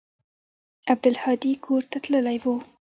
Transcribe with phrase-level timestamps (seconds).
[0.89, 2.61] عبدالهادي کور ته تللى و.